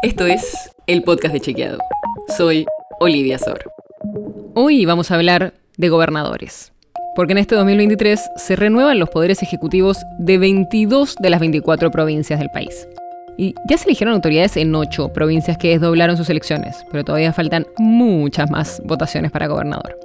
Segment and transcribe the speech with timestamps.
[0.00, 1.78] Esto es el podcast de Chequeado.
[2.36, 2.66] Soy
[3.00, 3.58] Olivia Sor.
[4.54, 6.72] Hoy vamos a hablar de gobernadores.
[7.16, 12.38] Porque en este 2023 se renuevan los poderes ejecutivos de 22 de las 24 provincias
[12.38, 12.86] del país.
[13.36, 17.66] Y ya se eligieron autoridades en 8 provincias que desdoblaron sus elecciones, pero todavía faltan
[17.78, 19.98] muchas más votaciones para gobernador.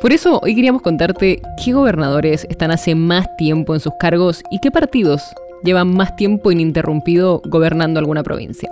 [0.00, 4.60] Por eso hoy queríamos contarte qué gobernadores están hace más tiempo en sus cargos y
[4.60, 5.34] qué partidos
[5.64, 8.70] llevan más tiempo ininterrumpido gobernando alguna provincia.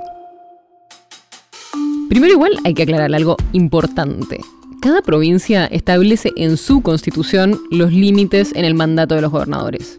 [2.08, 4.40] Primero igual hay que aclarar algo importante.
[4.80, 9.96] Cada provincia establece en su constitución los límites en el mandato de los gobernadores.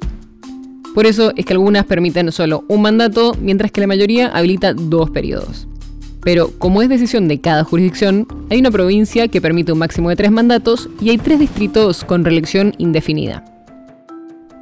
[0.94, 5.09] Por eso es que algunas permiten solo un mandato, mientras que la mayoría habilita dos
[5.09, 5.68] periodos.
[6.22, 10.16] Pero como es decisión de cada jurisdicción, hay una provincia que permite un máximo de
[10.16, 13.44] tres mandatos y hay tres distritos con reelección indefinida.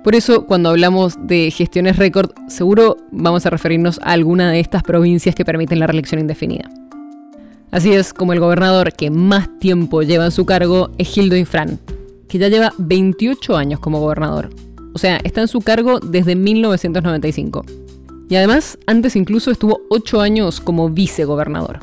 [0.04, 4.84] Por eso, cuando hablamos de gestiones récord, seguro vamos a referirnos a alguna de estas
[4.84, 6.70] provincias que permiten la reelección indefinida.
[7.74, 11.79] Así es como el gobernador que más tiempo lleva en su cargo es Gildo Infran,
[12.29, 14.52] que ya lleva 28 años como gobernador.
[14.93, 17.66] O sea, está en su cargo desde 1995.
[18.29, 21.79] Y además, antes incluso estuvo 8 años como vicegobernador.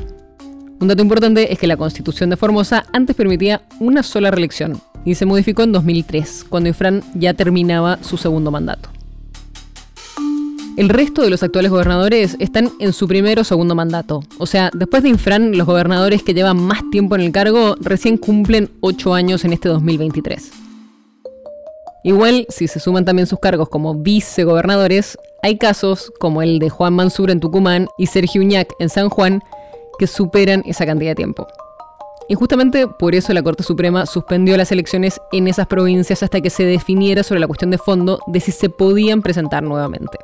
[0.79, 5.17] Un dato importante es que la constitución de Formosa antes permitía una sola reelección, y
[5.17, 8.90] se modificó en 2003, cuando Infran ya terminaba su segundo mandato.
[10.77, 14.23] El resto de los actuales gobernadores están en su primero o segundo mandato.
[14.39, 18.17] O sea, después de Infran, los gobernadores que llevan más tiempo en el cargo recién
[18.17, 20.53] cumplen 8 años en este 2023.
[22.05, 26.95] Igual, si se suman también sus cargos como vicegobernadores, hay casos como el de Juan
[26.95, 29.43] Mansur en Tucumán y Sergio Uñac en San Juan
[29.99, 31.47] que superan esa cantidad de tiempo.
[32.29, 36.49] Y justamente por eso la Corte Suprema suspendió las elecciones en esas provincias hasta que
[36.49, 40.17] se definiera sobre la cuestión de fondo de si se podían presentar nuevamente.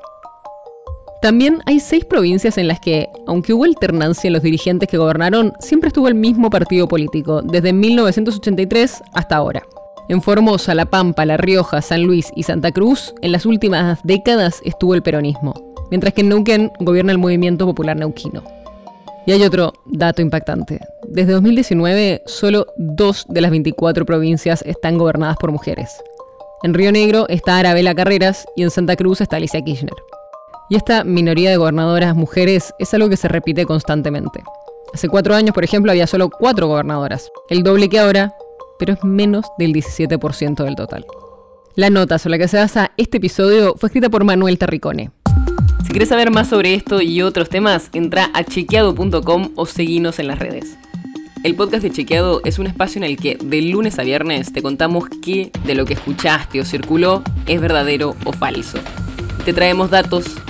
[1.22, 5.52] También hay seis provincias en las que, aunque hubo alternancia en los dirigentes que gobernaron,
[5.60, 9.62] siempre estuvo el mismo partido político, desde 1983 hasta ahora.
[10.08, 14.60] En Formosa, La Pampa, La Rioja, San Luis y Santa Cruz, en las últimas décadas
[14.64, 15.54] estuvo el peronismo,
[15.90, 18.44] mientras que en Neuquén gobierna el Movimiento Popular Neuquino.
[19.26, 20.80] Y hay otro dato impactante.
[21.08, 26.00] Desde 2019, solo dos de las 24 provincias están gobernadas por mujeres.
[26.62, 29.94] En Río Negro está Arabela Carreras y en Santa Cruz está Alicia Kirchner.
[30.68, 34.42] Y esta minoría de gobernadoras mujeres es algo que se repite constantemente.
[34.92, 38.34] Hace cuatro años, por ejemplo, había solo cuatro gobernadoras, el doble que ahora,
[38.78, 41.06] pero es menos del 17% del total.
[41.76, 45.10] La nota sobre la que se basa este episodio fue escrita por Manuel Terricone.
[45.84, 50.26] Si quieres saber más sobre esto y otros temas, entra a chequeado.com o seguinos en
[50.26, 50.76] las redes.
[51.44, 54.62] El podcast de Chequeado es un espacio en el que de lunes a viernes te
[54.62, 58.78] contamos qué de lo que escuchaste o circuló es verdadero o falso.
[59.44, 60.24] Te traemos datos